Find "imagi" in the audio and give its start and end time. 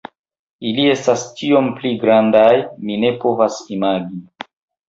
3.77-4.21